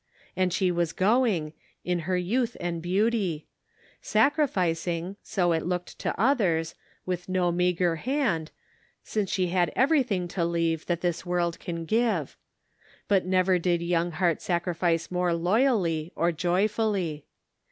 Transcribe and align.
And 0.35 0.51
she 0.51 0.71
was 0.71 0.93
going, 0.93 1.53
in 1.85 1.99
her 2.09 2.17
youth 2.17 2.57
and 2.59 2.81
beauty; 2.81 3.45
sacrificing, 4.01 5.15
so 5.21 5.51
it 5.51 5.63
looked 5.63 5.99
to 5.99 6.19
others, 6.19 6.73
with 7.05 7.29
no 7.29 7.51
meager 7.51 7.97
hand, 7.97 8.49
since 9.03 9.29
she 9.29 9.49
had 9.49 9.71
every 9.75 10.01
thing 10.01 10.27
to 10.29 10.43
leave, 10.43 10.87
that 10.87 11.01
this 11.01 11.23
world 11.23 11.59
can 11.59 11.85
give; 11.85 12.35
but 13.07 13.27
never 13.27 13.59
did 13.59 13.83
young 13.83 14.13
heart 14.13 14.41
sacrifice 14.41 15.11
more 15.11 15.35
loyally 15.35 16.11
or 16.15 16.31
joyfully. 16.31 17.27